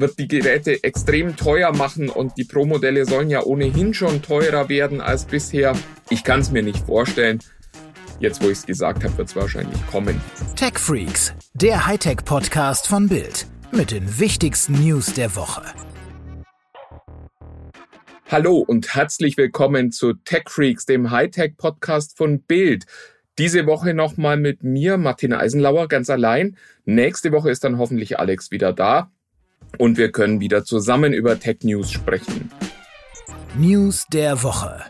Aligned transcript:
wird 0.00 0.18
die 0.18 0.28
Geräte 0.28 0.82
extrem 0.82 1.36
teuer 1.36 1.72
machen 1.72 2.08
und 2.08 2.38
die 2.38 2.44
Pro-Modelle 2.44 3.04
sollen 3.04 3.28
ja 3.28 3.42
ohnehin 3.42 3.92
schon 3.92 4.22
teurer 4.22 4.68
werden 4.68 5.00
als 5.00 5.26
bisher. 5.26 5.76
Ich 6.08 6.24
kann 6.24 6.40
es 6.40 6.50
mir 6.50 6.62
nicht 6.62 6.86
vorstellen. 6.86 7.40
Jetzt, 8.18 8.42
wo 8.42 8.46
ich 8.46 8.58
es 8.58 8.66
gesagt 8.66 9.04
habe, 9.04 9.16
wird 9.18 9.28
es 9.28 9.36
wahrscheinlich 9.36 9.86
kommen. 9.86 10.20
Tech 10.56 10.78
Freaks, 10.78 11.34
der 11.54 11.86
Hightech-Podcast 11.86 12.86
von 12.86 13.08
Bild 13.08 13.46
mit 13.72 13.90
den 13.90 14.18
wichtigsten 14.18 14.84
News 14.84 15.12
der 15.14 15.36
Woche. 15.36 15.62
Hallo 18.28 18.58
und 18.58 18.94
herzlich 18.94 19.36
willkommen 19.36 19.90
zu 19.90 20.14
Tech 20.14 20.44
Freaks, 20.48 20.86
dem 20.86 21.10
Hightech-Podcast 21.10 22.16
von 22.16 22.42
Bild. 22.42 22.84
Diese 23.38 23.66
Woche 23.66 23.94
nochmal 23.94 24.36
mit 24.36 24.62
mir, 24.62 24.98
Martina 24.98 25.38
Eisenlauer, 25.38 25.88
ganz 25.88 26.10
allein. 26.10 26.56
Nächste 26.84 27.32
Woche 27.32 27.50
ist 27.50 27.64
dann 27.64 27.78
hoffentlich 27.78 28.18
Alex 28.18 28.50
wieder 28.50 28.72
da 28.72 29.10
und 29.78 29.96
wir 29.96 30.12
können 30.12 30.40
wieder 30.40 30.64
zusammen 30.64 31.12
über 31.12 31.38
Tech 31.38 31.58
News 31.62 31.90
sprechen. 31.90 32.50
News 33.56 34.06
der 34.12 34.42
Woche. 34.42 34.84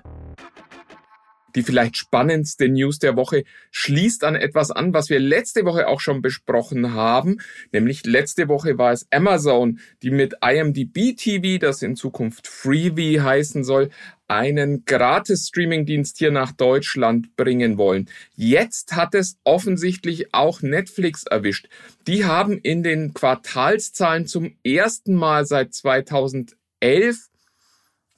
Die 1.55 1.63
vielleicht 1.63 1.97
spannendste 1.97 2.69
News 2.69 2.99
der 2.99 3.17
Woche 3.17 3.45
schließt 3.71 4.25
an 4.25 4.35
etwas 4.35 4.71
an, 4.71 4.95
was 4.95 5.11
wir 5.11 5.19
letzte 5.19 5.65
Woche 5.65 5.89
auch 5.89 6.01
schon 6.01 6.23
besprochen 6.23 6.95
haben. 6.95 7.39
Nämlich 7.73 8.07
letzte 8.07 8.49
Woche 8.49 8.79
war 8.79 8.93
es 8.93 9.07
Amazon, 9.11 9.81
die 10.03 10.11
mit 10.11 10.35
IMDb 10.43 11.17
TV, 11.17 11.59
das 11.59 11.83
in 11.83 11.97
Zukunft 11.97 12.47
Freevee 12.47 13.21
heißen 13.21 13.65
soll, 13.65 13.91
einen 14.31 14.85
Gratis-Streaming-Dienst 14.85 16.19
hier 16.19 16.31
nach 16.31 16.53
Deutschland 16.53 17.35
bringen 17.35 17.79
wollen. 17.79 18.09
Jetzt 18.37 18.95
hat 18.95 19.17
es 19.17 19.39
offensichtlich 19.43 20.33
auch 20.33 20.63
Netflix 20.63 21.25
erwischt. 21.25 21.69
Die 22.07 22.25
haben 22.25 22.59
in 22.59 22.85
den 22.85 23.13
Quartalszahlen 23.13 24.27
zum 24.27 24.55
ersten 24.63 25.15
Mal 25.15 25.47
seit 25.47 25.75
2011 25.75 27.29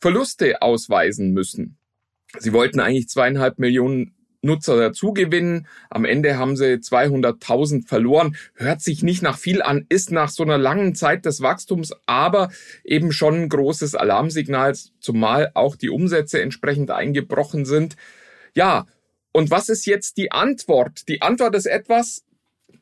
Verluste 0.01 0.61
ausweisen 0.61 1.33
müssen. 1.33 1.79
Sie 2.39 2.53
wollten 2.53 2.81
eigentlich 2.81 3.09
zweieinhalb 3.09 3.59
Millionen 3.59 4.15
Nutzer 4.43 4.77
dazugewinnen. 4.77 5.69
Am 5.89 6.05
Ende 6.05 6.37
haben 6.37 6.57
sie 6.57 6.75
200.000 6.75 7.87
verloren. 7.87 8.37
Hört 8.55 8.81
sich 8.81 9.03
nicht 9.03 9.23
nach 9.23 9.39
viel 9.39 9.63
an, 9.63 9.87
ist 9.89 10.11
nach 10.11 10.31
so 10.31 10.43
einer 10.43 10.59
langen 10.59 10.95
Zeit 10.95 11.25
des 11.25 11.41
Wachstums 11.41 11.93
aber 12.07 12.51
eben 12.85 13.13
schon 13.13 13.43
ein 13.43 13.49
großes 13.49 13.95
Alarmsignal, 13.95 14.77
zumal 15.01 15.53
auch 15.55 15.77
die 15.77 15.91
Umsätze 15.91 16.43
entsprechend 16.43 16.91
eingebrochen 16.91 17.65
sind. 17.65 17.97
Ja, 18.55 18.87
und 19.33 19.51
was 19.51 19.69
ist 19.69 19.87
jetzt 19.87 20.17
die 20.19 20.33
Antwort? 20.33 21.09
Die 21.09 21.23
Antwort 21.23 21.55
ist 21.55 21.67
etwas, 21.67 22.25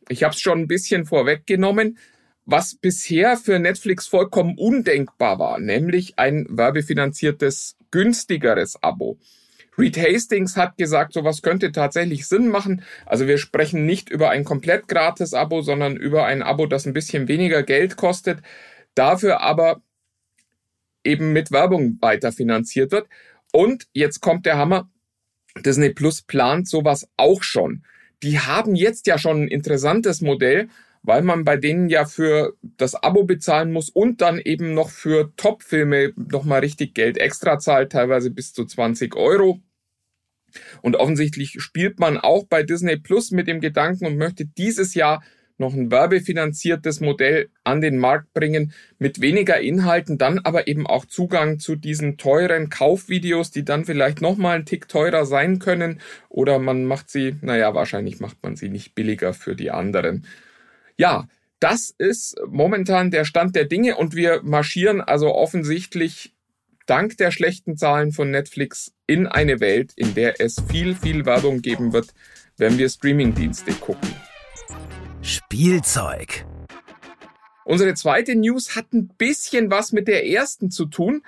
ich 0.09 0.25
habe 0.25 0.35
es 0.35 0.41
schon 0.41 0.61
ein 0.61 0.67
bisschen 0.67 1.05
vorweggenommen, 1.05 1.99
was 2.47 2.75
bisher 2.75 3.37
für 3.37 3.59
Netflix 3.59 4.09
vollkommen 4.09 4.57
undenkbar 4.59 5.39
war, 5.39 5.61
nämlich 5.61 6.19
ein 6.19 6.47
werbefinanziertes, 6.49 7.77
günstigeres 7.93 8.83
Abo. 8.83 9.19
Reed 9.81 9.97
Hastings 9.97 10.57
hat 10.57 10.77
gesagt, 10.77 11.13
sowas 11.13 11.43
könnte 11.43 11.73
tatsächlich 11.73 12.27
Sinn 12.29 12.49
machen. 12.49 12.83
Also 13.07 13.27
wir 13.27 13.39
sprechen 13.39 13.87
nicht 13.87 14.11
über 14.11 14.31
ein 14.31 14.45
komplett 14.45 14.89
gratis 14.89 15.35
Abo, 15.35 15.63
sondern 15.63 15.97
über 15.97 16.27
ein 16.27 16.43
Abo, 16.43 16.67
das 16.67 16.87
ein 16.87 16.93
bisschen 16.93 17.29
weniger 17.29 17.63
Geld 17.63 17.97
kostet, 17.97 18.41
dafür 18.95 19.41
aber 19.41 19.83
eben 21.05 21.33
mit 21.33 21.51
Werbung 21.51 21.99
weiterfinanziert 22.01 22.93
wird. 22.93 23.09
Und 23.53 23.87
jetzt 23.93 24.21
kommt 24.21 24.47
der 24.47 24.59
Hammer. 24.59 24.91
Disney 25.65 25.91
Plus 25.91 26.23
plant 26.23 26.69
sowas 26.69 27.09
auch 27.17 27.43
schon. 27.43 27.85
Die 28.23 28.39
haben 28.39 28.77
jetzt 28.77 29.07
ja 29.07 29.19
schon 29.19 29.45
ein 29.45 29.49
interessantes 29.49 30.21
Modell, 30.21 30.69
weil 31.03 31.23
man 31.23 31.45
bei 31.45 31.57
denen 31.57 31.89
ja 31.89 32.05
für 32.05 32.55
das 32.63 32.95
Abo 32.95 33.25
bezahlen 33.25 33.73
muss 33.73 33.89
und 33.89 34.21
dann 34.21 34.39
eben 34.39 34.75
noch 34.75 34.91
für 34.91 35.33
Top-Filme 35.37 36.13
nochmal 36.17 36.61
richtig 36.61 36.95
Geld 36.95 37.19
extra 37.19 37.59
zahlt, 37.59 37.93
teilweise 37.93 38.31
bis 38.31 38.53
zu 38.53 38.65
20 38.67 39.17
Euro. 39.17 39.61
Und 40.83 40.97
offensichtlich 40.97 41.57
spielt 41.61 41.99
man 41.99 42.19
auch 42.19 42.45
bei 42.47 42.63
Disney 42.63 42.97
Plus 42.97 43.31
mit 43.31 43.47
dem 43.47 43.61
Gedanken 43.61 44.07
und 44.07 44.17
möchte 44.17 44.47
dieses 44.47 44.95
Jahr 44.95 45.23
noch 45.61 45.75
ein 45.75 45.91
werbefinanziertes 45.91 47.01
Modell 47.01 47.51
an 47.63 47.81
den 47.81 47.99
Markt 47.99 48.33
bringen 48.33 48.73
mit 48.99 49.21
weniger 49.21 49.61
Inhalten, 49.61 50.19
dann 50.19 50.41
aber 50.41 50.67
eben 50.67 50.87
auch 50.87 51.05
Zugang 51.05 51.61
zu 51.61 51.77
diesen 51.77 52.17
teuren 52.17 52.71
Kaufvideos, 52.71 53.53
die 53.53 53.65
dann 53.65 53.85
vielleicht 53.85 54.23
nochmal 54.23 54.57
ein 54.57 54.65
Tick 54.65 54.89
teurer 54.89 55.27
sein 55.27 55.61
können 55.61 56.01
oder 56.29 56.59
man 56.59 56.87
macht 56.87 57.11
sie, 57.11 57.37
naja, 57.43 57.75
wahrscheinlich 57.75 58.19
macht 58.19 58.39
man 58.43 58.57
sie 58.57 58.71
nicht 58.71 58.95
billiger 58.95 59.35
für 59.35 59.55
die 59.55 59.71
anderen. 59.71 60.27
Ja, 60.97 61.29
das 61.61 61.95
ist 61.97 62.41
momentan 62.49 63.11
der 63.11 63.25
Stand 63.25 63.55
der 63.55 63.67
Dinge 63.67 63.97
und 63.97 64.17
wir 64.17 64.41
marschieren 64.43 65.03
also 65.03 65.35
offensichtlich 65.35 66.35
dank 66.91 67.17
der 67.19 67.31
schlechten 67.31 67.77
Zahlen 67.77 68.11
von 68.11 68.33
Netflix 68.33 68.93
in 69.07 69.29
eine 69.29 69.61
Welt, 69.61 69.93
in 69.95 70.13
der 70.15 70.41
es 70.41 70.57
viel, 70.73 70.97
viel 70.97 71.25
Werbung 71.25 71.63
geben 71.63 71.93
wird, 71.93 72.13
wenn 72.57 72.79
wir 72.79 72.89
Streamingdienste 72.89 73.73
gucken. 73.75 74.11
Spielzeug. 75.23 76.45
Unsere 77.65 77.95
zweite 77.95 78.35
News 78.35 78.75
hat 78.75 78.93
ein 78.93 79.07
bisschen 79.07 79.71
was 79.71 79.93
mit 79.93 80.09
der 80.09 80.27
ersten 80.27 80.73
zu 80.73 80.87
tun, 80.87 81.23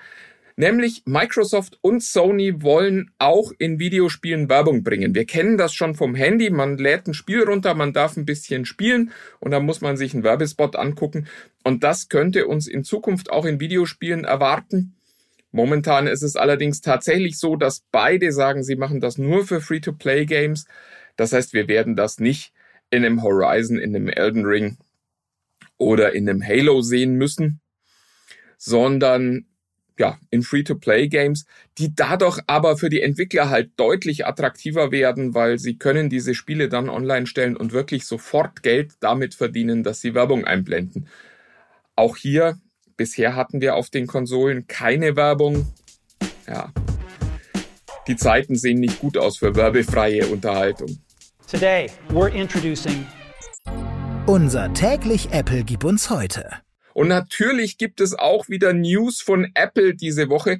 nämlich 0.57 1.03
Microsoft 1.05 1.79
und 1.79 2.03
Sony 2.03 2.61
wollen 2.61 3.11
auch 3.17 3.53
in 3.57 3.79
Videospielen 3.79 4.49
Werbung 4.49 4.83
bringen. 4.83 5.15
Wir 5.15 5.25
kennen 5.25 5.57
das 5.57 5.73
schon 5.73 5.95
vom 5.95 6.13
Handy, 6.13 6.49
man 6.49 6.77
lädt 6.77 7.07
ein 7.07 7.13
Spiel 7.13 7.41
runter, 7.41 7.73
man 7.73 7.93
darf 7.93 8.17
ein 8.17 8.25
bisschen 8.25 8.65
spielen 8.65 9.11
und 9.39 9.51
dann 9.51 9.65
muss 9.65 9.79
man 9.79 9.95
sich 9.95 10.13
einen 10.13 10.25
Werbespot 10.25 10.75
angucken 10.75 11.27
und 11.63 11.85
das 11.85 12.09
könnte 12.09 12.47
uns 12.47 12.67
in 12.67 12.83
Zukunft 12.83 13.31
auch 13.31 13.45
in 13.45 13.61
Videospielen 13.61 14.25
erwarten. 14.25 14.97
Momentan 15.53 16.07
ist 16.07 16.23
es 16.23 16.35
allerdings 16.35 16.81
tatsächlich 16.81 17.37
so, 17.37 17.55
dass 17.55 17.83
beide 17.91 18.31
sagen, 18.31 18.63
sie 18.63 18.75
machen 18.75 18.99
das 18.99 19.19
nur 19.19 19.45
für 19.45 19.61
Free-to-Play-Games. 19.61 20.65
Das 21.15 21.31
heißt, 21.31 21.53
wir 21.53 21.67
werden 21.67 21.95
das 21.95 22.19
nicht 22.19 22.53
in 22.89 23.05
einem 23.05 23.21
Horizon, 23.21 23.77
in 23.77 23.95
einem 23.95 24.09
Elden 24.09 24.45
Ring 24.45 24.77
oder 25.77 26.13
in 26.13 26.27
einem 26.27 26.43
Halo 26.43 26.81
sehen 26.81 27.15
müssen, 27.15 27.61
sondern 28.57 29.45
ja, 29.99 30.17
in 30.31 30.41
Free-to-Play-Games, 30.41 31.45
die 31.77 31.93
dadurch 31.93 32.39
aber 32.47 32.75
für 32.75 32.89
die 32.89 33.03
Entwickler 33.03 33.51
halt 33.51 33.73
deutlich 33.77 34.25
attraktiver 34.25 34.91
werden, 34.91 35.35
weil 35.35 35.59
sie 35.59 35.77
können 35.77 36.09
diese 36.09 36.33
Spiele 36.33 36.67
dann 36.67 36.89
online 36.89 37.27
stellen 37.27 37.55
und 37.55 37.73
wirklich 37.73 38.05
sofort 38.05 38.63
Geld 38.63 38.93
damit 39.01 39.35
verdienen, 39.35 39.83
dass 39.83 40.01
sie 40.01 40.15
Werbung 40.15 40.45
einblenden. 40.45 41.07
Auch 41.95 42.17
hier 42.17 42.57
Bisher 42.97 43.35
hatten 43.35 43.61
wir 43.61 43.75
auf 43.75 43.89
den 43.89 44.07
Konsolen 44.07 44.67
keine 44.67 45.15
Werbung. 45.15 45.67
Ja. 46.47 46.71
Die 48.07 48.15
Zeiten 48.15 48.55
sehen 48.55 48.79
nicht 48.79 48.99
gut 48.99 49.17
aus 49.17 49.37
für 49.37 49.55
werbefreie 49.55 50.27
Unterhaltung. 50.27 50.99
Today 51.47 51.89
we're 52.09 52.33
introducing 52.33 53.05
unser 54.25 54.73
täglich 54.73 55.31
Apple 55.31 55.65
gibt 55.65 55.83
uns 55.83 56.09
heute. 56.09 56.49
Und 56.93 57.09
natürlich 57.09 57.77
gibt 57.77 57.99
es 57.99 58.17
auch 58.17 58.47
wieder 58.47 58.71
News 58.71 59.21
von 59.21 59.51
Apple 59.53 59.95
diese 59.95 60.29
Woche. 60.29 60.59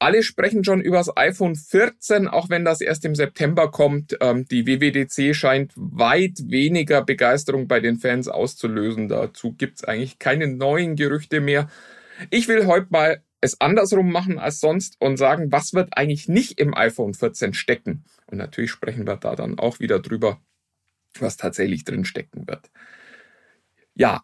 Alle 0.00 0.22
sprechen 0.22 0.62
schon 0.62 0.80
über 0.80 0.98
das 0.98 1.16
iPhone 1.16 1.56
14, 1.56 2.28
auch 2.28 2.50
wenn 2.50 2.64
das 2.64 2.80
erst 2.80 3.04
im 3.04 3.16
September 3.16 3.70
kommt. 3.70 4.16
Ähm, 4.20 4.44
die 4.46 4.66
WWDC 4.66 5.34
scheint 5.34 5.72
weit 5.74 6.38
weniger 6.46 7.02
Begeisterung 7.02 7.66
bei 7.66 7.80
den 7.80 7.98
Fans 7.98 8.28
auszulösen. 8.28 9.08
Dazu 9.08 9.54
gibt's 9.54 9.82
eigentlich 9.82 10.20
keine 10.20 10.46
neuen 10.46 10.94
Gerüchte 10.94 11.40
mehr. 11.40 11.68
Ich 12.30 12.46
will 12.46 12.66
heute 12.66 12.86
mal 12.90 13.22
es 13.40 13.60
andersrum 13.60 14.10
machen 14.10 14.38
als 14.38 14.60
sonst 14.60 14.96
und 15.00 15.16
sagen, 15.16 15.50
was 15.50 15.72
wird 15.72 15.96
eigentlich 15.96 16.28
nicht 16.28 16.60
im 16.60 16.74
iPhone 16.74 17.14
14 17.14 17.54
stecken? 17.54 18.04
Und 18.26 18.38
natürlich 18.38 18.70
sprechen 18.70 19.06
wir 19.06 19.16
da 19.16 19.36
dann 19.36 19.58
auch 19.58 19.80
wieder 19.80 20.00
drüber, 20.00 20.40
was 21.18 21.36
tatsächlich 21.36 21.84
drin 21.84 22.04
stecken 22.04 22.46
wird. 22.46 22.70
Ja, 23.94 24.22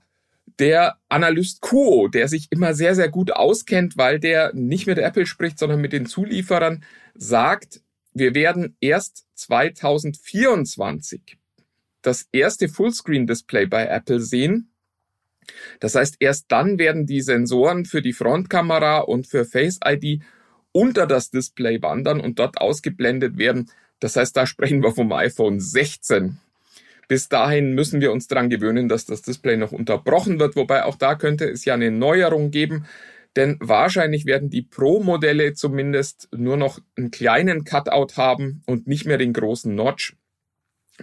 der 0.58 0.98
Analyst 1.08 1.60
Kuo, 1.60 2.08
der 2.08 2.28
sich 2.28 2.48
immer 2.50 2.74
sehr, 2.74 2.94
sehr 2.94 3.08
gut 3.08 3.32
auskennt, 3.32 3.96
weil 3.96 4.20
der 4.20 4.52
nicht 4.54 4.86
mit 4.86 4.98
Apple 4.98 5.26
spricht, 5.26 5.58
sondern 5.58 5.80
mit 5.80 5.92
den 5.92 6.06
Zulieferern, 6.06 6.84
sagt, 7.14 7.80
wir 8.12 8.34
werden 8.34 8.76
erst 8.80 9.26
2024 9.34 11.38
das 12.02 12.28
erste 12.32 12.68
Fullscreen-Display 12.68 13.66
bei 13.66 13.86
Apple 13.86 14.20
sehen. 14.20 14.70
Das 15.80 15.94
heißt, 15.94 16.16
erst 16.20 16.46
dann 16.48 16.78
werden 16.78 17.06
die 17.06 17.22
Sensoren 17.22 17.84
für 17.84 18.02
die 18.02 18.12
Frontkamera 18.12 19.00
und 19.00 19.26
für 19.26 19.44
Face 19.44 19.78
ID 19.84 20.22
unter 20.72 21.06
das 21.06 21.30
Display 21.30 21.80
wandern 21.82 22.20
und 22.20 22.38
dort 22.38 22.58
ausgeblendet 22.58 23.38
werden. 23.38 23.70
Das 24.00 24.16
heißt, 24.16 24.36
da 24.36 24.46
sprechen 24.46 24.82
wir 24.82 24.92
vom 24.92 25.12
iPhone 25.12 25.60
16. 25.60 26.38
Bis 27.08 27.28
dahin 27.28 27.74
müssen 27.74 28.00
wir 28.00 28.12
uns 28.12 28.26
daran 28.26 28.50
gewöhnen, 28.50 28.88
dass 28.88 29.04
das 29.04 29.22
Display 29.22 29.56
noch 29.56 29.72
unterbrochen 29.72 30.38
wird, 30.38 30.56
wobei 30.56 30.84
auch 30.84 30.96
da 30.96 31.14
könnte 31.14 31.48
es 31.48 31.64
ja 31.64 31.74
eine 31.74 31.90
Neuerung 31.90 32.50
geben, 32.50 32.86
denn 33.36 33.56
wahrscheinlich 33.60 34.26
werden 34.26 34.48
die 34.48 34.62
Pro-Modelle 34.62 35.54
zumindest 35.54 36.28
nur 36.34 36.56
noch 36.56 36.78
einen 36.96 37.10
kleinen 37.10 37.64
Cutout 37.64 38.16
haben 38.16 38.62
und 38.66 38.86
nicht 38.86 39.06
mehr 39.06 39.18
den 39.18 39.32
großen 39.32 39.74
Notch. 39.74 40.16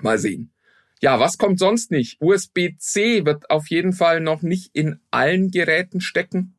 Mal 0.02 0.18
sehen. 0.18 0.54
Ja, 1.02 1.20
was 1.20 1.38
kommt 1.38 1.60
sonst 1.60 1.92
nicht? 1.92 2.22
USB-C 2.22 3.26
wird 3.26 3.50
auf 3.50 3.68
jeden 3.70 3.92
Fall 3.92 4.22
noch 4.22 4.44
nicht 4.44 4.70
in 4.74 5.00
allen 5.10 5.50
Geräten 5.52 6.00
stecken. 6.00 6.56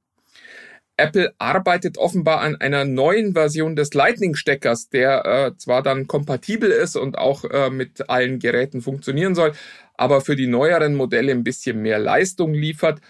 Apple 0.97 1.35
arbeitet 1.39 1.99
offenbar 1.99 2.41
an 2.41 2.57
einer 2.57 2.85
neuen 2.85 3.33
Version 3.33 3.77
des 3.77 3.95
Lightning-Steckers, 3.95 4.91
der 4.91 5.25
äh, 5.25 5.57
zwar 5.57 5.83
dann 5.83 6.07
kompatibel 6.07 6.71
ist 6.71 6.97
und 6.97 7.19
auch 7.19 7.45
äh, 7.45 7.71
mit 7.71 8.09
allen 8.11 8.39
Geräten 8.39 8.83
funktionieren 8.83 9.35
soll, 9.35 9.53
aber 9.95 10.21
für 10.21 10.37
die 10.37 10.47
neueren 10.47 10.95
Modelle 10.95 11.33
ein 11.33 11.45
bisschen 11.45 11.81
mehr 11.81 11.99
Leistung 11.99 12.53
liefert. 12.53 13.01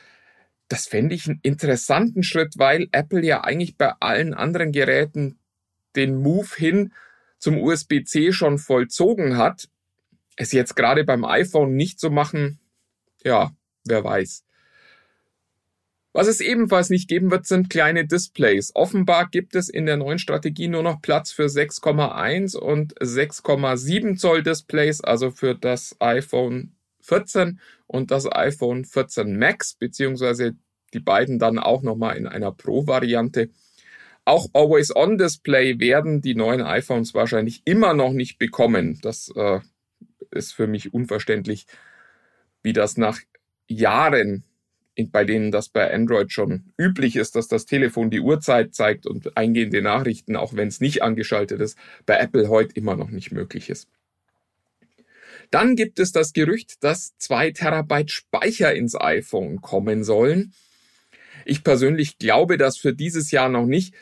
Das 0.68 0.86
fände 0.86 1.14
ich 1.14 1.26
einen 1.28 1.40
interessanten 1.42 2.22
Schritt, 2.22 2.54
weil 2.56 2.88
Apple 2.92 3.24
ja 3.24 3.42
eigentlich 3.42 3.76
bei 3.76 3.92
allen 4.00 4.32
anderen 4.32 4.72
Geräten 4.72 5.38
den 5.96 6.16
Move 6.16 6.48
hin 6.56 6.92
zum 7.38 7.58
USB-C 7.58 8.32
schon 8.32 8.58
vollzogen 8.58 9.36
hat. 9.36 9.68
Es 10.36 10.52
jetzt 10.52 10.76
gerade 10.76 11.04
beim 11.04 11.24
iPhone 11.24 11.74
nicht 11.74 11.98
zu 11.98 12.10
machen, 12.10 12.60
ja, 13.24 13.50
wer 13.84 14.04
weiß. 14.04 14.44
Was 16.14 16.28
es 16.28 16.40
ebenfalls 16.40 16.90
nicht 16.90 17.08
geben 17.08 17.30
wird, 17.30 17.46
sind 17.46 17.70
kleine 17.70 18.06
Displays. 18.06 18.72
Offenbar 18.74 19.28
gibt 19.30 19.54
es 19.54 19.70
in 19.70 19.86
der 19.86 19.96
neuen 19.96 20.18
Strategie 20.18 20.68
nur 20.68 20.82
noch 20.82 21.00
Platz 21.00 21.32
für 21.32 21.46
6,1 21.46 22.56
und 22.56 22.94
6,7 23.00 24.18
Zoll 24.18 24.42
Displays, 24.42 25.00
also 25.00 25.30
für 25.30 25.54
das 25.54 25.96
iPhone 26.00 26.74
14 27.00 27.60
und 27.86 28.10
das 28.10 28.30
iPhone 28.30 28.84
14 28.84 29.38
Max, 29.38 29.74
beziehungsweise 29.74 30.54
die 30.92 31.00
beiden 31.00 31.38
dann 31.38 31.58
auch 31.58 31.82
nochmal 31.82 32.18
in 32.18 32.26
einer 32.26 32.52
Pro-Variante. 32.52 33.48
Auch 34.26 34.48
Always-On-Display 34.52 35.80
werden 35.80 36.20
die 36.20 36.34
neuen 36.34 36.60
iPhones 36.60 37.14
wahrscheinlich 37.14 37.62
immer 37.64 37.94
noch 37.94 38.12
nicht 38.12 38.38
bekommen. 38.38 38.98
Das 39.02 39.32
äh, 39.34 39.60
ist 40.30 40.52
für 40.52 40.66
mich 40.66 40.92
unverständlich, 40.92 41.66
wie 42.62 42.74
das 42.74 42.98
nach 42.98 43.18
Jahren 43.66 44.44
bei 45.10 45.24
denen 45.24 45.50
das 45.50 45.68
bei 45.68 45.92
Android 45.92 46.32
schon 46.32 46.72
üblich 46.76 47.16
ist, 47.16 47.34
dass 47.34 47.48
das 47.48 47.66
Telefon 47.66 48.10
die 48.10 48.20
Uhrzeit 48.20 48.74
zeigt 48.74 49.06
und 49.06 49.36
eingehende 49.36 49.82
Nachrichten, 49.82 50.36
auch 50.36 50.54
wenn 50.54 50.68
es 50.68 50.80
nicht 50.80 51.02
angeschaltet 51.02 51.60
ist, 51.60 51.78
bei 52.04 52.18
Apple 52.18 52.48
heute 52.48 52.74
immer 52.74 52.96
noch 52.96 53.10
nicht 53.10 53.32
möglich 53.32 53.70
ist. 53.70 53.88
Dann 55.50 55.76
gibt 55.76 55.98
es 55.98 56.12
das 56.12 56.32
Gerücht, 56.32 56.82
dass 56.82 57.16
zwei 57.18 57.50
Terabyte 57.50 58.10
Speicher 58.10 58.74
ins 58.74 58.98
iPhone 58.98 59.60
kommen 59.60 60.04
sollen. 60.04 60.52
Ich 61.44 61.64
persönlich 61.64 62.18
glaube 62.18 62.56
das 62.56 62.76
für 62.76 62.94
dieses 62.94 63.30
Jahr 63.30 63.48
noch 63.48 63.66
nicht. 63.66 63.94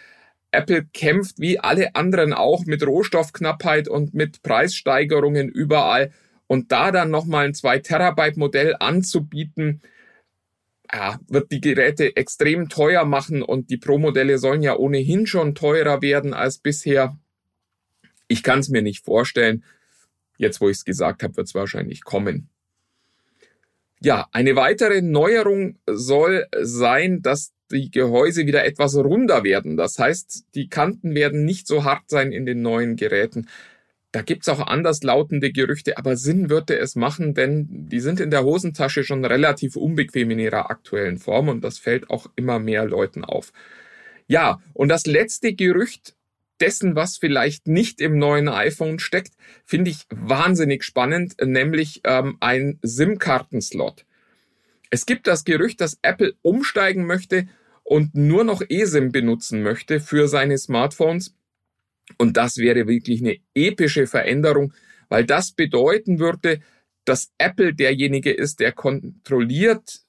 Apple 0.52 0.84
kämpft 0.92 1.38
wie 1.38 1.58
alle 1.58 1.94
anderen 1.94 2.32
auch 2.32 2.66
mit 2.66 2.84
Rohstoffknappheit 2.86 3.88
und 3.88 4.14
mit 4.14 4.42
Preissteigerungen 4.42 5.48
überall. 5.48 6.12
Und 6.46 6.72
da 6.72 6.90
dann 6.90 7.10
nochmal 7.10 7.46
ein 7.46 7.54
2 7.54 7.78
Terabyte 7.78 8.36
Modell 8.36 8.74
anzubieten, 8.78 9.82
ja, 10.92 11.20
wird 11.28 11.52
die 11.52 11.60
Geräte 11.60 12.16
extrem 12.16 12.68
teuer 12.68 13.04
machen 13.04 13.42
und 13.42 13.70
die 13.70 13.76
Pro-Modelle 13.76 14.38
sollen 14.38 14.62
ja 14.62 14.76
ohnehin 14.76 15.26
schon 15.26 15.54
teurer 15.54 16.02
werden 16.02 16.34
als 16.34 16.58
bisher. 16.58 17.16
Ich 18.28 18.42
kann 18.42 18.60
es 18.60 18.68
mir 18.68 18.82
nicht 18.82 19.04
vorstellen. 19.04 19.64
Jetzt, 20.36 20.60
wo 20.60 20.68
ich 20.68 20.78
es 20.78 20.84
gesagt 20.84 21.22
habe, 21.22 21.36
wird 21.36 21.48
es 21.48 21.54
wahrscheinlich 21.54 22.02
kommen. 22.02 22.48
Ja, 24.00 24.28
eine 24.32 24.56
weitere 24.56 25.02
Neuerung 25.02 25.78
soll 25.86 26.46
sein, 26.60 27.20
dass 27.22 27.52
die 27.70 27.90
Gehäuse 27.90 28.46
wieder 28.46 28.64
etwas 28.64 28.96
runder 28.96 29.44
werden. 29.44 29.76
Das 29.76 29.98
heißt, 29.98 30.46
die 30.54 30.68
Kanten 30.68 31.14
werden 31.14 31.44
nicht 31.44 31.66
so 31.66 31.84
hart 31.84 32.08
sein 32.08 32.32
in 32.32 32.46
den 32.46 32.62
neuen 32.62 32.96
Geräten. 32.96 33.48
Da 34.12 34.22
gibt's 34.22 34.48
auch 34.48 34.66
anderslautende 34.66 35.52
Gerüchte, 35.52 35.96
aber 35.96 36.16
Sinn 36.16 36.50
würde 36.50 36.76
es 36.76 36.96
machen, 36.96 37.34
denn 37.34 37.66
die 37.88 38.00
sind 38.00 38.18
in 38.18 38.30
der 38.30 38.42
Hosentasche 38.42 39.04
schon 39.04 39.24
relativ 39.24 39.76
unbequem 39.76 40.32
in 40.32 40.40
ihrer 40.40 40.68
aktuellen 40.68 41.18
Form 41.18 41.48
und 41.48 41.62
das 41.62 41.78
fällt 41.78 42.10
auch 42.10 42.26
immer 42.34 42.58
mehr 42.58 42.84
Leuten 42.84 43.24
auf. 43.24 43.52
Ja, 44.26 44.60
und 44.74 44.88
das 44.88 45.06
letzte 45.06 45.54
Gerücht 45.54 46.16
dessen, 46.60 46.96
was 46.96 47.18
vielleicht 47.18 47.68
nicht 47.68 48.00
im 48.00 48.18
neuen 48.18 48.48
iPhone 48.48 48.98
steckt, 48.98 49.34
finde 49.64 49.90
ich 49.90 50.06
wahnsinnig 50.10 50.84
spannend, 50.84 51.36
nämlich 51.42 52.00
ähm, 52.04 52.36
ein 52.40 52.78
SIM-Kartenslot. 52.82 54.04
Es 54.90 55.06
gibt 55.06 55.26
das 55.28 55.44
Gerücht, 55.44 55.80
dass 55.80 55.98
Apple 56.02 56.34
umsteigen 56.42 57.06
möchte 57.06 57.48
und 57.84 58.14
nur 58.14 58.44
noch 58.44 58.62
eSIM 58.68 59.12
benutzen 59.12 59.62
möchte 59.62 60.00
für 60.00 60.28
seine 60.28 60.58
Smartphones 60.58 61.34
und 62.18 62.36
das 62.36 62.56
wäre 62.56 62.86
wirklich 62.86 63.20
eine 63.20 63.36
epische 63.54 64.06
Veränderung, 64.06 64.72
weil 65.08 65.24
das 65.24 65.52
bedeuten 65.52 66.18
würde, 66.18 66.60
dass 67.04 67.32
Apple 67.38 67.74
derjenige 67.74 68.30
ist, 68.30 68.60
der 68.60 68.72
kontrolliert, 68.72 70.00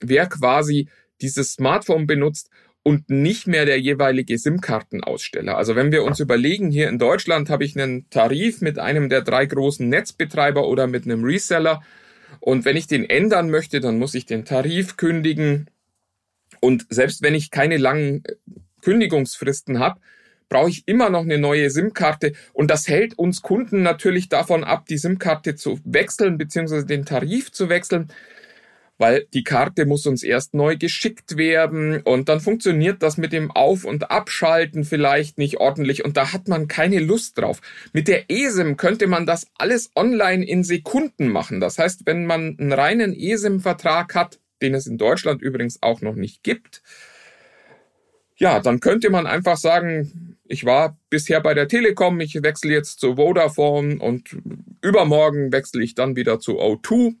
wer 0.00 0.26
quasi 0.26 0.88
dieses 1.20 1.52
Smartphone 1.52 2.06
benutzt 2.06 2.50
und 2.82 3.08
nicht 3.08 3.46
mehr 3.46 3.64
der 3.64 3.80
jeweilige 3.80 4.38
SIM-Kartenaussteller. 4.38 5.56
Also 5.56 5.74
wenn 5.74 5.90
wir 5.90 6.04
uns 6.04 6.20
überlegen, 6.20 6.70
hier 6.70 6.88
in 6.88 6.98
Deutschland 6.98 7.48
habe 7.48 7.64
ich 7.64 7.78
einen 7.78 8.08
Tarif 8.10 8.60
mit 8.60 8.78
einem 8.78 9.08
der 9.08 9.22
drei 9.22 9.46
großen 9.46 9.88
Netzbetreiber 9.88 10.68
oder 10.68 10.86
mit 10.86 11.04
einem 11.04 11.24
Reseller. 11.24 11.82
Und 12.40 12.66
wenn 12.66 12.76
ich 12.76 12.86
den 12.86 13.08
ändern 13.08 13.50
möchte, 13.50 13.80
dann 13.80 13.98
muss 13.98 14.14
ich 14.14 14.26
den 14.26 14.44
Tarif 14.44 14.98
kündigen. 14.98 15.70
Und 16.60 16.86
selbst 16.90 17.22
wenn 17.22 17.34
ich 17.34 17.50
keine 17.50 17.78
langen 17.78 18.22
Kündigungsfristen 18.82 19.78
habe, 19.78 20.00
brauche 20.54 20.70
ich 20.70 20.84
immer 20.86 21.10
noch 21.10 21.22
eine 21.22 21.36
neue 21.36 21.68
SIM-Karte 21.68 22.32
und 22.52 22.70
das 22.70 22.86
hält 22.86 23.18
uns 23.18 23.42
Kunden 23.42 23.82
natürlich 23.82 24.28
davon 24.28 24.62
ab, 24.62 24.86
die 24.86 24.98
SIM-Karte 24.98 25.56
zu 25.56 25.80
wechseln 25.84 26.38
bzw. 26.38 26.84
den 26.84 27.04
Tarif 27.04 27.50
zu 27.50 27.68
wechseln, 27.68 28.12
weil 28.96 29.26
die 29.34 29.42
Karte 29.42 29.84
muss 29.84 30.06
uns 30.06 30.22
erst 30.22 30.54
neu 30.54 30.76
geschickt 30.76 31.36
werden 31.36 32.02
und 32.02 32.28
dann 32.28 32.38
funktioniert 32.38 33.02
das 33.02 33.16
mit 33.16 33.32
dem 33.32 33.50
Auf- 33.50 33.84
und 33.84 34.12
Abschalten 34.12 34.84
vielleicht 34.84 35.38
nicht 35.38 35.56
ordentlich 35.56 36.04
und 36.04 36.16
da 36.16 36.32
hat 36.32 36.46
man 36.46 36.68
keine 36.68 37.00
Lust 37.00 37.36
drauf. 37.36 37.60
Mit 37.92 38.06
der 38.06 38.30
eSIM 38.30 38.76
könnte 38.76 39.08
man 39.08 39.26
das 39.26 39.48
alles 39.58 39.90
online 39.96 40.46
in 40.46 40.62
Sekunden 40.62 41.30
machen. 41.30 41.58
Das 41.58 41.78
heißt, 41.78 42.02
wenn 42.06 42.26
man 42.26 42.56
einen 42.60 42.72
reinen 42.72 43.12
eSIM-Vertrag 43.12 44.14
hat, 44.14 44.38
den 44.62 44.74
es 44.74 44.86
in 44.86 44.98
Deutschland 44.98 45.42
übrigens 45.42 45.82
auch 45.82 46.00
noch 46.00 46.14
nicht 46.14 46.44
gibt, 46.44 46.80
ja, 48.36 48.60
dann 48.60 48.80
könnte 48.80 49.10
man 49.10 49.26
einfach 49.26 49.56
sagen, 49.56 50.33
ich 50.46 50.64
war 50.64 50.98
bisher 51.10 51.40
bei 51.40 51.54
der 51.54 51.68
Telekom, 51.68 52.20
ich 52.20 52.34
wechsle 52.42 52.72
jetzt 52.72 53.00
zu 53.00 53.16
Vodafone 53.16 53.98
und 53.98 54.36
übermorgen 54.82 55.52
wechsle 55.52 55.82
ich 55.82 55.94
dann 55.94 56.16
wieder 56.16 56.38
zu 56.38 56.60
O2. 56.60 57.14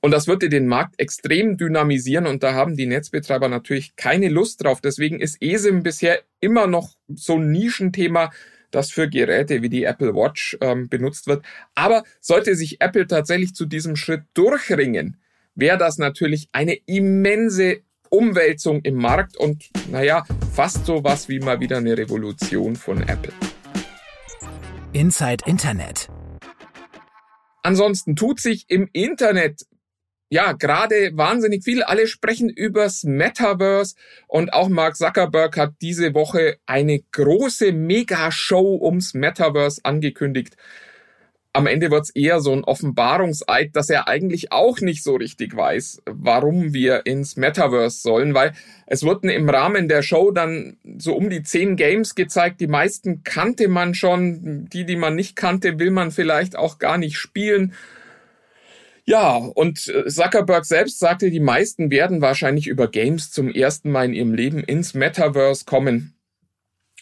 Und 0.00 0.12
das 0.12 0.28
würde 0.28 0.48
den 0.48 0.66
Markt 0.66 0.98
extrem 1.00 1.56
dynamisieren 1.56 2.26
und 2.26 2.42
da 2.42 2.54
haben 2.54 2.76
die 2.76 2.86
Netzbetreiber 2.86 3.48
natürlich 3.48 3.96
keine 3.96 4.28
Lust 4.28 4.62
drauf. 4.62 4.80
Deswegen 4.80 5.20
ist 5.20 5.42
eSIM 5.42 5.82
bisher 5.82 6.20
immer 6.40 6.66
noch 6.66 6.94
so 7.08 7.34
ein 7.34 7.50
Nischenthema, 7.50 8.30
das 8.70 8.90
für 8.90 9.08
Geräte 9.08 9.60
wie 9.62 9.68
die 9.68 9.84
Apple 9.84 10.14
Watch 10.14 10.56
ähm, 10.60 10.88
benutzt 10.88 11.26
wird. 11.26 11.44
Aber 11.74 12.04
sollte 12.20 12.54
sich 12.54 12.80
Apple 12.80 13.06
tatsächlich 13.06 13.54
zu 13.54 13.66
diesem 13.66 13.96
Schritt 13.96 14.22
durchringen, 14.34 15.20
wäre 15.54 15.78
das 15.78 15.98
natürlich 15.98 16.48
eine 16.52 16.74
immense 16.86 17.80
Umwälzung 18.10 18.80
im 18.82 18.94
Markt 18.96 19.36
und 19.36 19.70
naja, 19.90 20.24
fast 20.52 20.86
so 20.86 21.04
was 21.04 21.28
wie 21.28 21.40
mal 21.40 21.60
wieder 21.60 21.78
eine 21.78 21.96
Revolution 21.96 22.76
von 22.76 23.02
Apple. 23.02 23.32
Inside 24.92 25.44
Internet. 25.46 26.08
Ansonsten 27.62 28.16
tut 28.16 28.40
sich 28.40 28.64
im 28.68 28.88
Internet 28.92 29.66
ja 30.30 30.52
gerade 30.52 31.10
wahnsinnig 31.14 31.64
viel. 31.64 31.82
Alle 31.82 32.06
sprechen 32.06 32.48
übers 32.48 33.04
Metaverse 33.04 33.94
und 34.26 34.52
auch 34.52 34.68
Mark 34.68 34.96
Zuckerberg 34.96 35.56
hat 35.56 35.74
diese 35.80 36.14
Woche 36.14 36.58
eine 36.66 37.00
große 37.12 37.72
Mega-Show 37.72 38.78
ums 38.82 39.14
Metaverse 39.14 39.80
angekündigt 39.84 40.56
am 41.58 41.66
Ende 41.66 41.90
wird 41.90 42.04
es 42.04 42.10
eher 42.10 42.38
so 42.38 42.52
ein 42.52 42.62
Offenbarungseid, 42.62 43.74
dass 43.74 43.90
er 43.90 44.06
eigentlich 44.06 44.52
auch 44.52 44.80
nicht 44.80 45.02
so 45.02 45.16
richtig 45.16 45.56
weiß, 45.56 46.02
warum 46.06 46.72
wir 46.72 47.04
ins 47.04 47.34
Metaverse 47.34 48.00
sollen, 48.00 48.32
weil 48.32 48.52
es 48.86 49.02
wurden 49.02 49.28
im 49.28 49.50
Rahmen 49.50 49.88
der 49.88 50.02
Show 50.02 50.30
dann 50.30 50.76
so 50.98 51.16
um 51.16 51.30
die 51.30 51.42
zehn 51.42 51.74
Games 51.74 52.14
gezeigt. 52.14 52.60
Die 52.60 52.68
meisten 52.68 53.24
kannte 53.24 53.66
man 53.66 53.94
schon, 53.94 54.68
die, 54.72 54.86
die 54.86 54.94
man 54.94 55.16
nicht 55.16 55.34
kannte, 55.34 55.80
will 55.80 55.90
man 55.90 56.12
vielleicht 56.12 56.54
auch 56.54 56.78
gar 56.78 56.96
nicht 56.96 57.18
spielen. 57.18 57.74
Ja, 59.04 59.34
und 59.36 59.88
äh, 59.88 60.06
Zuckerberg 60.06 60.64
selbst 60.64 61.00
sagte, 61.00 61.28
die 61.28 61.40
meisten 61.40 61.90
werden 61.90 62.20
wahrscheinlich 62.20 62.68
über 62.68 62.88
Games 62.88 63.32
zum 63.32 63.50
ersten 63.50 63.90
Mal 63.90 64.04
in 64.04 64.14
ihrem 64.14 64.34
Leben 64.34 64.62
ins 64.62 64.94
Metaverse 64.94 65.64
kommen. 65.64 66.14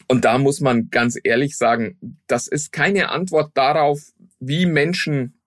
Und 0.09 0.25
da 0.25 0.39
muss 0.39 0.61
man 0.61 0.91
ganz 0.91 1.19
ehrlich 1.23 1.57
sagen, 1.57 1.99
das 2.27 2.47
ist 2.47 2.71
keine 2.71 3.09
Antwort 3.09 3.51
darauf, 3.55 4.01
wie 4.47 4.67
Menschen 4.67 5.41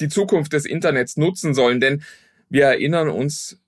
die 0.00 0.08
Zukunft 0.08 0.52
des 0.52 0.66
Internets 0.66 1.16
nutzen 1.16 1.54
sollen. 1.54 1.80
Denn 1.80 2.02
wir 2.48 2.64
erinnern 2.64 3.08
uns, 3.08 3.60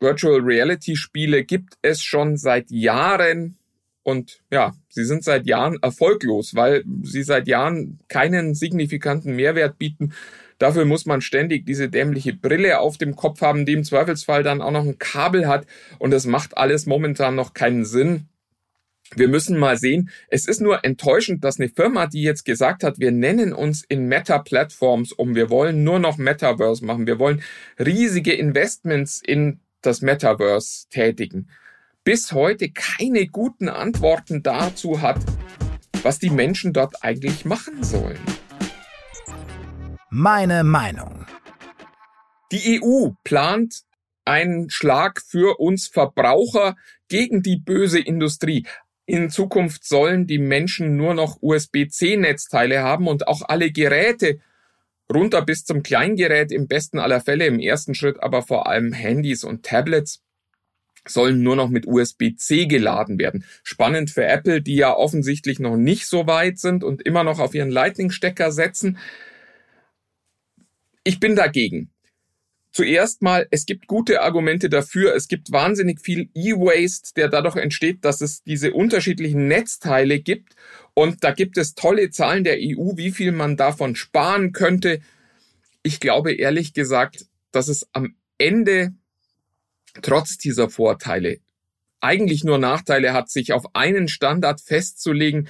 Virtual 0.00 0.40
Reality 0.40 0.96
Spiele 0.96 1.44
gibt 1.44 1.74
es 1.82 2.02
schon 2.02 2.36
seit 2.36 2.70
Jahren 2.70 3.56
Und 4.04 4.42
ja, 4.50 4.74
sie 4.88 5.04
sind 5.04 5.22
seit 5.22 5.46
Jahren 5.46 5.78
erfolglos, 5.80 6.54
weil 6.54 6.84
sie 7.02 7.22
seit 7.22 7.46
Jahren 7.46 8.00
keinen 8.08 8.54
signifikanten 8.54 9.36
Mehrwert 9.36 9.78
bieten. 9.78 10.12
Dafür 10.58 10.84
muss 10.84 11.06
man 11.06 11.20
ständig 11.20 11.66
diese 11.66 11.88
dämliche 11.88 12.34
Brille 12.34 12.80
auf 12.80 12.98
dem 12.98 13.16
Kopf 13.16 13.40
haben, 13.40 13.66
die 13.66 13.72
im 13.72 13.84
Zweifelsfall 13.84 14.42
dann 14.42 14.62
auch 14.62 14.70
noch 14.70 14.84
ein 14.84 14.98
Kabel 14.98 15.46
hat. 15.48 15.66
Und 15.98 16.10
das 16.10 16.26
macht 16.26 16.56
alles 16.56 16.86
momentan 16.86 17.34
noch 17.34 17.54
keinen 17.54 17.84
Sinn. 17.84 18.26
Wir 19.14 19.28
müssen 19.28 19.58
mal 19.58 19.76
sehen, 19.76 20.10
es 20.28 20.46
ist 20.46 20.60
nur 20.60 20.84
enttäuschend, 20.84 21.44
dass 21.44 21.60
eine 21.60 21.68
Firma, 21.68 22.06
die 22.06 22.22
jetzt 22.22 22.44
gesagt 22.44 22.82
hat, 22.82 22.98
wir 22.98 23.12
nennen 23.12 23.52
uns 23.52 23.84
in 23.86 24.06
Meta-Plattforms 24.06 25.12
um, 25.12 25.34
wir 25.34 25.50
wollen 25.50 25.84
nur 25.84 25.98
noch 25.98 26.16
Metaverse 26.16 26.84
machen, 26.84 27.06
wir 27.06 27.18
wollen 27.18 27.42
riesige 27.78 28.32
Investments 28.32 29.20
in 29.24 29.60
das 29.82 30.00
Metaverse 30.00 30.86
tätigen, 30.88 31.48
bis 32.04 32.32
heute 32.32 32.70
keine 32.70 33.26
guten 33.26 33.68
Antworten 33.68 34.42
dazu 34.42 35.02
hat, 35.02 35.20
was 36.02 36.18
die 36.18 36.30
Menschen 36.30 36.72
dort 36.72 37.04
eigentlich 37.04 37.44
machen 37.44 37.84
sollen. 37.84 38.18
Meine 40.08 40.64
Meinung. 40.64 41.26
Die 42.50 42.82
EU 42.82 43.10
plant 43.24 43.82
einen 44.24 44.70
Schlag 44.70 45.22
für 45.22 45.58
uns 45.58 45.88
Verbraucher 45.88 46.76
gegen 47.08 47.42
die 47.42 47.56
böse 47.56 47.98
Industrie. 47.98 48.66
In 49.06 49.30
Zukunft 49.30 49.84
sollen 49.84 50.26
die 50.26 50.38
Menschen 50.38 50.96
nur 50.96 51.14
noch 51.14 51.38
USB-C-Netzteile 51.40 52.82
haben 52.82 53.08
und 53.08 53.26
auch 53.26 53.42
alle 53.42 53.72
Geräte 53.72 54.38
runter 55.12 55.42
bis 55.42 55.64
zum 55.64 55.82
Kleingerät 55.82 56.52
im 56.52 56.68
besten 56.68 56.98
aller 56.98 57.20
Fälle, 57.20 57.46
im 57.46 57.58
ersten 57.58 57.94
Schritt 57.94 58.22
aber 58.22 58.42
vor 58.42 58.66
allem 58.68 58.92
Handys 58.92 59.44
und 59.44 59.64
Tablets 59.64 60.22
sollen 61.06 61.42
nur 61.42 61.56
noch 61.56 61.68
mit 61.68 61.86
USB-C 61.86 62.66
geladen 62.66 63.18
werden. 63.18 63.44
Spannend 63.62 64.10
für 64.10 64.24
Apple, 64.24 64.62
die 64.62 64.76
ja 64.76 64.94
offensichtlich 64.94 65.58
noch 65.58 65.76
nicht 65.76 66.06
so 66.06 66.26
weit 66.26 66.58
sind 66.58 66.84
und 66.84 67.02
immer 67.02 67.24
noch 67.24 67.40
auf 67.40 67.54
ihren 67.54 67.70
Lightning-Stecker 67.70 68.52
setzen. 68.52 68.98
Ich 71.04 71.18
bin 71.18 71.34
dagegen. 71.34 71.91
Zuerst 72.72 73.20
mal, 73.20 73.46
es 73.50 73.66
gibt 73.66 73.86
gute 73.86 74.22
Argumente 74.22 74.70
dafür. 74.70 75.14
Es 75.14 75.28
gibt 75.28 75.52
wahnsinnig 75.52 76.00
viel 76.00 76.30
E-Waste, 76.34 77.12
der 77.14 77.28
dadurch 77.28 77.56
entsteht, 77.56 78.02
dass 78.02 78.22
es 78.22 78.42
diese 78.44 78.72
unterschiedlichen 78.72 79.46
Netzteile 79.46 80.20
gibt. 80.20 80.56
Und 80.94 81.22
da 81.22 81.32
gibt 81.32 81.58
es 81.58 81.74
tolle 81.74 82.10
Zahlen 82.10 82.44
der 82.44 82.56
EU, 82.56 82.96
wie 82.96 83.10
viel 83.10 83.32
man 83.32 83.58
davon 83.58 83.94
sparen 83.94 84.52
könnte. 84.52 85.00
Ich 85.82 86.00
glaube 86.00 86.32
ehrlich 86.32 86.72
gesagt, 86.72 87.26
dass 87.50 87.68
es 87.68 87.86
am 87.92 88.14
Ende 88.38 88.94
trotz 90.00 90.38
dieser 90.38 90.70
Vorteile 90.70 91.40
eigentlich 92.00 92.42
nur 92.42 92.58
Nachteile 92.58 93.12
hat, 93.12 93.30
sich 93.30 93.52
auf 93.52 93.74
einen 93.74 94.08
Standard 94.08 94.62
festzulegen. 94.62 95.48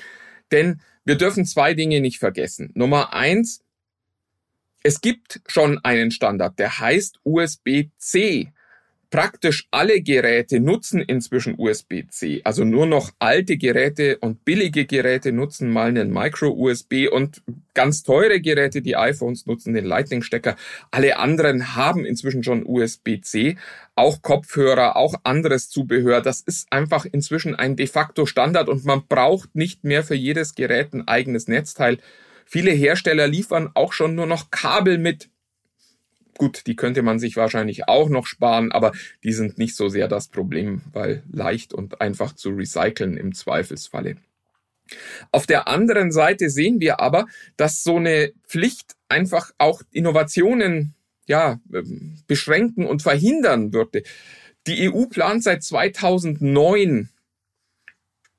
Denn 0.50 0.80
wir 1.04 1.16
dürfen 1.16 1.46
zwei 1.46 1.74
Dinge 1.74 2.00
nicht 2.00 2.18
vergessen. 2.18 2.70
Nummer 2.74 3.12
eins, 3.12 3.62
es 4.82 5.00
gibt 5.00 5.40
schon 5.46 5.78
einen 5.84 6.10
Standard, 6.10 6.58
der 6.58 6.78
heißt 6.80 7.20
USB-C. 7.24 8.52
Praktisch 9.10 9.68
alle 9.70 10.00
Geräte 10.00 10.58
nutzen 10.58 11.02
inzwischen 11.02 11.54
USB-C. 11.58 12.40
Also 12.44 12.64
nur 12.64 12.86
noch 12.86 13.10
alte 13.18 13.58
Geräte 13.58 14.16
und 14.20 14.46
billige 14.46 14.86
Geräte 14.86 15.32
nutzen 15.32 15.70
mal 15.70 15.88
einen 15.88 16.10
Micro-USB 16.10 17.08
und 17.12 17.42
ganz 17.74 18.04
teure 18.04 18.40
Geräte, 18.40 18.80
die 18.80 18.96
iPhones 18.96 19.44
nutzen 19.44 19.74
den 19.74 19.84
Lightning-Stecker. 19.84 20.56
Alle 20.90 21.18
anderen 21.18 21.76
haben 21.76 22.06
inzwischen 22.06 22.42
schon 22.42 22.64
USB-C. 22.64 23.58
Auch 23.96 24.22
Kopfhörer, 24.22 24.96
auch 24.96 25.14
anderes 25.24 25.68
Zubehör. 25.68 26.22
Das 26.22 26.40
ist 26.40 26.72
einfach 26.72 27.04
inzwischen 27.04 27.54
ein 27.54 27.76
de 27.76 27.88
facto 27.88 28.24
Standard 28.24 28.70
und 28.70 28.86
man 28.86 29.06
braucht 29.06 29.54
nicht 29.54 29.84
mehr 29.84 30.04
für 30.04 30.14
jedes 30.14 30.54
Gerät 30.54 30.94
ein 30.94 31.06
eigenes 31.06 31.48
Netzteil. 31.48 31.98
Viele 32.46 32.70
Hersteller 32.70 33.26
liefern 33.26 33.70
auch 33.74 33.92
schon 33.92 34.14
nur 34.14 34.26
noch 34.26 34.50
Kabel 34.50 34.98
mit. 34.98 35.30
Gut, 36.38 36.66
die 36.66 36.76
könnte 36.76 37.02
man 37.02 37.18
sich 37.18 37.36
wahrscheinlich 37.36 37.88
auch 37.88 38.08
noch 38.08 38.26
sparen, 38.26 38.72
aber 38.72 38.92
die 39.22 39.32
sind 39.32 39.58
nicht 39.58 39.76
so 39.76 39.88
sehr 39.88 40.08
das 40.08 40.28
Problem, 40.28 40.82
weil 40.92 41.22
leicht 41.30 41.74
und 41.74 42.00
einfach 42.00 42.34
zu 42.34 42.50
recyceln 42.50 43.16
im 43.16 43.34
Zweifelsfalle. 43.34 44.16
Auf 45.30 45.46
der 45.46 45.68
anderen 45.68 46.12
Seite 46.12 46.50
sehen 46.50 46.80
wir 46.80 47.00
aber, 47.00 47.26
dass 47.56 47.82
so 47.82 47.96
eine 47.96 48.32
Pflicht 48.46 48.96
einfach 49.08 49.52
auch 49.58 49.82
Innovationen 49.90 50.94
ja, 51.26 51.60
ähm, 51.72 52.18
beschränken 52.26 52.86
und 52.86 53.02
verhindern 53.02 53.72
würde. 53.72 54.02
Die 54.66 54.90
EU 54.90 55.06
plant 55.06 55.42
seit 55.44 55.62
2009 55.62 57.08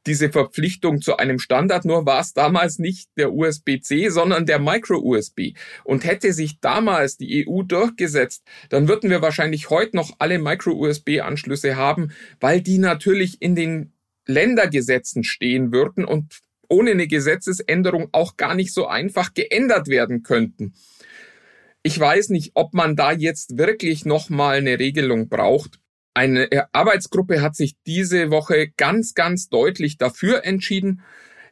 diese 0.06 0.30
Verpflichtung 0.30 1.02
zu 1.02 1.18
einem 1.18 1.40
Standard, 1.40 1.86
nur 1.86 2.06
war 2.06 2.22
es 2.22 2.34
damals 2.34 2.80
nicht 2.80 3.10
der 3.18 3.34
USB-C, 3.34 4.10
sondern 4.10 4.46
der 4.46 4.60
Micro-USB. 4.60 5.54
Und 5.84 6.04
hätte 6.04 6.34
sich 6.34 6.60
damals 6.60 7.18
die 7.18 7.48
EU 7.48 7.64
durchgesetzt, 7.64 8.44
dann 8.70 8.88
würden 8.88 9.10
wir 9.10 9.22
wahrscheinlich 9.22 9.70
heute 9.70 9.96
noch 9.96 10.12
alle 10.20 10.40
Micro-USB-Anschlüsse 10.40 11.76
haben, 11.76 12.12
weil 12.40 12.62
die 12.62 12.78
natürlich 12.78 13.42
in 13.42 13.56
den 13.56 13.94
Ländergesetzen 14.26 15.24
stehen 15.24 15.72
würden 15.72 16.06
und 16.06 16.40
ohne 16.70 16.92
eine 16.92 17.08
Gesetzesänderung 17.08 18.10
auch 18.14 18.38
gar 18.38 18.56
nicht 18.56 18.74
so 18.74 18.88
einfach 18.88 19.34
geändert 19.34 19.88
werden 19.88 20.24
könnten. 20.24 20.74
Ich 21.84 22.00
weiß 22.00 22.30
nicht, 22.30 22.52
ob 22.54 22.74
man 22.74 22.96
da 22.96 23.12
jetzt 23.12 23.58
wirklich 23.58 24.06
nochmal 24.06 24.58
eine 24.58 24.80
Regelung 24.80 25.28
braucht. 25.28 25.80
Eine 26.16 26.48
Arbeitsgruppe 26.74 27.42
hat 27.42 27.56
sich 27.56 27.76
diese 27.88 28.30
Woche 28.30 28.70
ganz, 28.78 29.16
ganz 29.16 29.50
deutlich 29.50 29.98
dafür 29.98 30.46
entschieden. 30.46 31.02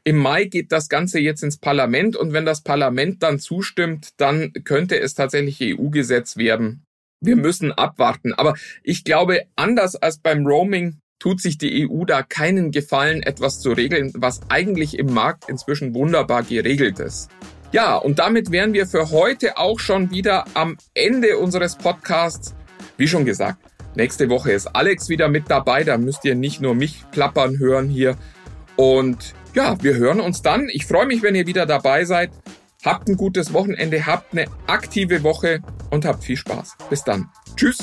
Im 0.03 0.18
Mai 0.18 0.46
geht 0.46 0.72
das 0.72 0.88
Ganze 0.88 1.20
jetzt 1.20 1.44
ins 1.44 1.58
Parlament 1.58 2.15
und 2.15 2.34
wenn 2.34 2.46
das 2.46 2.62
Parlament 2.62 3.24
dann 3.24 3.39
zustimmt, 3.39 4.10
dann 4.18 4.53
könnte 4.63 5.00
es 5.00 5.15
tatsächlich 5.15 5.60
EU-Gesetz 5.62 6.38
werden. 6.38 6.84
Wir 7.24 7.36
müssen 7.36 7.72
abwarten. 7.72 8.34
Aber 8.34 8.56
ich 8.84 9.03
glaube, 9.03 9.44
anders 9.56 9.96
als 9.96 10.20
beim 10.20 10.46
Roaming 10.46 10.98
tut 11.20 11.39
sich 11.39 11.58
die 11.58 11.88
EU 11.88 12.06
da 12.06 12.24
keinen 12.24 12.72
Gefallen, 12.72 13.22
etwas 13.22 13.60
zu 13.60 13.72
regeln, 13.72 14.12
was 14.15 14.41
eigentlich 14.50 14.98
im 14.98 15.13
Markt 15.13 15.50
inzwischen 15.50 15.94
wunderbar 15.94 16.41
geregelt 16.41 17.00
ist. 17.00 17.30
Ja, 17.72 17.96
und 17.96 18.20
damit 18.20 18.51
wären 18.51 18.74
wir 18.74 18.88
für 18.88 19.12
heute 19.12 19.58
auch 19.58 19.80
schon 19.80 20.10
wieder 20.12 20.46
am 20.56 20.77
Ende 20.96 21.38
unseres 21.38 21.77
Podcasts. 21.77 22.56
Wie 22.98 23.08
schon 23.08 23.24
gesagt, 23.24 23.60
Nächste 23.95 24.29
Woche 24.29 24.51
ist 24.51 24.67
Alex 24.67 25.10
wieder 25.10 25.27
mit 25.27 25.50
dabei. 25.50 25.83
Da 25.83 25.98
müsst 25.98 26.24
ihr 26.25 26.36
nicht 26.36 26.62
nur 26.62 26.75
mich 26.75 27.03
plappern 27.12 27.60
hören 27.60 27.89
hier. 27.89 28.15
Und 28.75 29.33
ja, 29.53 29.81
wir 29.81 29.95
hören 29.95 30.21
uns 30.21 30.41
dann. 30.41 30.67
Ich 30.69 30.86
freue 30.86 31.05
mich, 31.05 31.24
wenn 31.24 31.36
ihr 31.36 31.48
wieder 31.48 31.65
dabei 31.65 32.05
seid. 32.05 32.31
Habt 32.83 33.10
ein 33.10 33.17
gutes 33.17 33.53
Wochenende, 33.53 34.05
habt 34.05 34.33
eine 34.33 34.45
aktive 34.65 35.24
Woche 35.24 35.60
und 35.91 36.05
habt 36.05 36.24
viel 36.24 36.38
Spaß. 36.38 36.77
Bis 36.89 37.03
dann. 37.03 37.29
Tschüss. 37.55 37.79